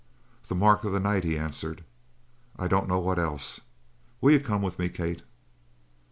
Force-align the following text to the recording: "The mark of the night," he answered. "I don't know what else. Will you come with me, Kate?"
"The 0.47 0.55
mark 0.55 0.83
of 0.83 0.93
the 0.93 0.99
night," 0.99 1.23
he 1.23 1.37
answered. 1.37 1.83
"I 2.57 2.67
don't 2.67 2.87
know 2.87 2.97
what 2.97 3.19
else. 3.19 3.61
Will 4.19 4.31
you 4.31 4.39
come 4.39 4.63
with 4.63 4.79
me, 4.79 4.89
Kate?" 4.89 5.21